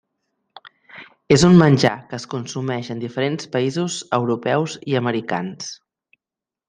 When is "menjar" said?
1.59-1.91